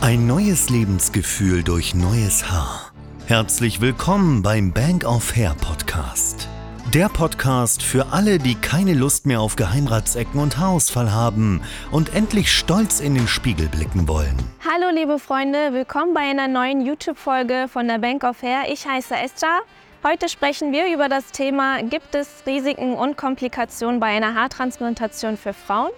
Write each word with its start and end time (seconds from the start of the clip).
Ein 0.00 0.28
neues 0.28 0.70
Lebensgefühl 0.70 1.64
durch 1.64 1.92
neues 1.92 2.48
Haar. 2.48 2.92
Herzlich 3.26 3.80
willkommen 3.80 4.42
beim 4.42 4.72
Bank 4.72 5.04
of 5.04 5.34
Hair 5.34 5.56
Podcast. 5.60 6.48
Der 6.94 7.08
Podcast 7.08 7.82
für 7.82 8.06
alle, 8.12 8.38
die 8.38 8.54
keine 8.54 8.94
Lust 8.94 9.26
mehr 9.26 9.40
auf 9.40 9.56
Geheimratsecken 9.56 10.40
und 10.40 10.56
Haarausfall 10.56 11.12
haben 11.12 11.60
und 11.90 12.14
endlich 12.14 12.52
stolz 12.52 13.00
in 13.00 13.16
den 13.16 13.26
Spiegel 13.26 13.68
blicken 13.68 14.06
wollen. 14.06 14.36
Hallo 14.64 14.94
liebe 14.94 15.18
Freunde, 15.18 15.72
willkommen 15.72 16.14
bei 16.14 16.20
einer 16.20 16.46
neuen 16.46 16.80
YouTube-Folge 16.80 17.66
von 17.68 17.88
der 17.88 17.98
Bank 17.98 18.22
of 18.22 18.40
Hair. 18.40 18.72
Ich 18.72 18.86
heiße 18.86 19.16
Esther. 19.16 19.62
Heute 20.06 20.28
sprechen 20.28 20.70
wir 20.72 20.94
über 20.94 21.08
das 21.08 21.32
Thema, 21.32 21.82
gibt 21.82 22.14
es 22.14 22.44
Risiken 22.46 22.94
und 22.94 23.16
Komplikationen 23.16 23.98
bei 23.98 24.06
einer 24.06 24.34
Haartransplantation 24.34 25.36
für 25.36 25.52
Frauen? 25.52 25.90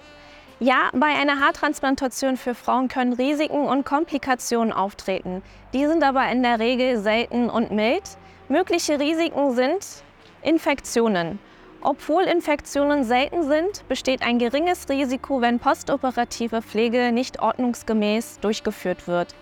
Ja, 0.62 0.90
bei 0.92 1.06
einer 1.06 1.40
Haartransplantation 1.40 2.36
für 2.36 2.54
Frauen 2.54 2.88
können 2.88 3.14
Risiken 3.14 3.64
und 3.64 3.86
Komplikationen 3.86 4.74
auftreten. 4.74 5.42
Die 5.72 5.86
sind 5.86 6.04
aber 6.04 6.30
in 6.30 6.42
der 6.42 6.58
Regel 6.58 6.98
selten 6.98 7.48
und 7.48 7.70
mild. 7.70 8.02
Mögliche 8.50 9.00
Risiken 9.00 9.54
sind 9.54 10.04
Infektionen. 10.42 11.38
Obwohl 11.80 12.24
Infektionen 12.24 13.04
selten 13.04 13.44
sind, 13.44 13.88
besteht 13.88 14.20
ein 14.20 14.38
geringes 14.38 14.86
Risiko, 14.90 15.40
wenn 15.40 15.60
postoperative 15.60 16.60
Pflege 16.60 17.10
nicht 17.10 17.40
ordnungsgemäß 17.40 18.40
durchgeführt 18.40 19.08
wird. 19.08 19.34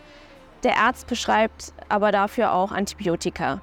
Der 0.62 0.76
Arzt 0.76 1.08
beschreibt 1.08 1.72
aber 1.88 2.12
dafür 2.12 2.52
auch 2.52 2.70
Antibiotika. 2.70 3.60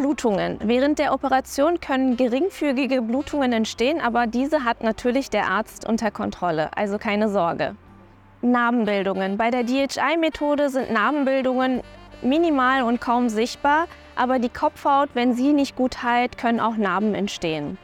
Blutungen. 0.00 0.58
Während 0.64 0.98
der 0.98 1.12
Operation 1.12 1.78
können 1.80 2.16
geringfügige 2.16 3.02
Blutungen 3.02 3.52
entstehen, 3.52 4.00
aber 4.00 4.26
diese 4.26 4.64
hat 4.64 4.82
natürlich 4.82 5.28
der 5.28 5.48
Arzt 5.48 5.86
unter 5.86 6.10
Kontrolle, 6.10 6.70
also 6.74 6.96
keine 6.96 7.28
Sorge. 7.28 7.76
Narbenbildungen. 8.40 9.36
Bei 9.36 9.50
der 9.50 9.64
DHI-Methode 9.64 10.70
sind 10.70 10.90
Narbenbildungen 10.90 11.82
minimal 12.22 12.82
und 12.82 13.00
kaum 13.00 13.28
sichtbar, 13.28 13.86
aber 14.16 14.38
die 14.38 14.48
Kopfhaut, 14.48 15.10
wenn 15.12 15.34
sie 15.34 15.52
nicht 15.52 15.76
gut 15.76 16.02
heilt, 16.02 16.38
können 16.38 16.60
auch 16.60 16.76
Narben 16.76 17.14
entstehen. 17.14 17.76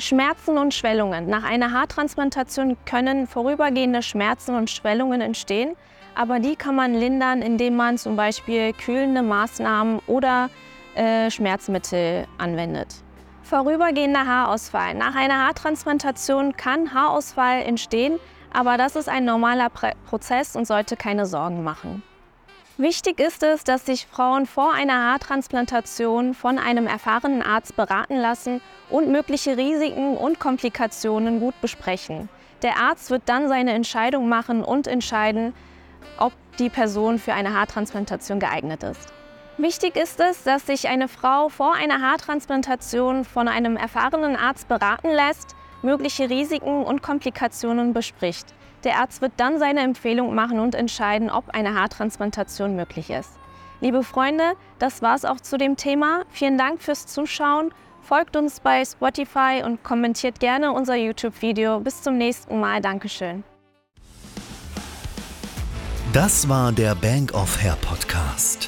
Schmerzen 0.00 0.58
und 0.58 0.74
Schwellungen. 0.74 1.28
Nach 1.28 1.44
einer 1.44 1.72
Haartransplantation 1.72 2.76
können 2.84 3.28
vorübergehende 3.28 4.02
Schmerzen 4.02 4.56
und 4.56 4.70
Schwellungen 4.70 5.20
entstehen, 5.20 5.76
aber 6.16 6.40
die 6.40 6.56
kann 6.56 6.74
man 6.74 6.94
lindern, 6.94 7.42
indem 7.42 7.76
man 7.76 7.96
zum 7.96 8.16
Beispiel 8.16 8.72
kühlende 8.72 9.22
Maßnahmen 9.22 10.00
oder 10.08 10.50
äh, 10.98 11.30
Schmerzmittel 11.30 12.26
anwendet. 12.38 12.88
Vorübergehender 13.42 14.26
Haarausfall. 14.26 14.94
Nach 14.94 15.14
einer 15.14 15.46
Haartransplantation 15.46 16.56
kann 16.56 16.92
Haarausfall 16.92 17.62
entstehen, 17.62 18.18
aber 18.52 18.76
das 18.76 18.96
ist 18.96 19.08
ein 19.08 19.24
normaler 19.24 19.70
Prozess 19.70 20.56
und 20.56 20.66
sollte 20.66 20.96
keine 20.96 21.24
Sorgen 21.24 21.62
machen. 21.62 22.02
Wichtig 22.76 23.20
ist 23.20 23.42
es, 23.42 23.64
dass 23.64 23.86
sich 23.86 24.06
Frauen 24.06 24.46
vor 24.46 24.72
einer 24.72 25.10
Haartransplantation 25.10 26.34
von 26.34 26.58
einem 26.58 26.86
erfahrenen 26.86 27.42
Arzt 27.42 27.74
beraten 27.74 28.16
lassen 28.16 28.60
und 28.90 29.08
mögliche 29.08 29.56
Risiken 29.56 30.16
und 30.16 30.38
Komplikationen 30.38 31.40
gut 31.40 31.60
besprechen. 31.60 32.28
Der 32.62 32.76
Arzt 32.76 33.10
wird 33.10 33.22
dann 33.26 33.48
seine 33.48 33.72
Entscheidung 33.72 34.28
machen 34.28 34.62
und 34.62 34.86
entscheiden, 34.86 35.54
ob 36.18 36.32
die 36.58 36.70
Person 36.70 37.18
für 37.18 37.34
eine 37.34 37.54
Haartransplantation 37.54 38.40
geeignet 38.40 38.82
ist. 38.82 39.12
Wichtig 39.58 39.96
ist 39.96 40.20
es, 40.20 40.44
dass 40.44 40.66
sich 40.66 40.88
eine 40.88 41.08
Frau 41.08 41.48
vor 41.48 41.74
einer 41.74 42.00
Haartransplantation 42.00 43.24
von 43.24 43.48
einem 43.48 43.76
erfahrenen 43.76 44.36
Arzt 44.36 44.68
beraten 44.68 45.08
lässt, 45.10 45.56
mögliche 45.82 46.30
Risiken 46.30 46.84
und 46.84 47.02
Komplikationen 47.02 47.92
bespricht. 47.92 48.54
Der 48.84 49.00
Arzt 49.00 49.20
wird 49.20 49.32
dann 49.36 49.58
seine 49.58 49.80
Empfehlung 49.80 50.32
machen 50.32 50.60
und 50.60 50.76
entscheiden, 50.76 51.28
ob 51.28 51.50
eine 51.50 51.74
Haartransplantation 51.74 52.76
möglich 52.76 53.10
ist. 53.10 53.32
Liebe 53.80 54.04
Freunde, 54.04 54.52
das 54.78 55.02
war's 55.02 55.24
auch 55.24 55.40
zu 55.40 55.58
dem 55.58 55.76
Thema. 55.76 56.22
Vielen 56.30 56.56
Dank 56.56 56.80
fürs 56.80 57.06
Zuschauen. 57.06 57.74
Folgt 58.00 58.36
uns 58.36 58.60
bei 58.60 58.84
Spotify 58.84 59.62
und 59.64 59.82
kommentiert 59.82 60.38
gerne 60.38 60.70
unser 60.70 60.94
YouTube-Video. 60.94 61.80
Bis 61.80 62.02
zum 62.02 62.16
nächsten 62.16 62.60
Mal. 62.60 62.80
Dankeschön. 62.80 63.42
Das 66.12 66.48
war 66.48 66.70
der 66.70 66.94
Bank 66.94 67.34
of 67.34 67.60
Hair 67.60 67.76
Podcast. 67.80 68.67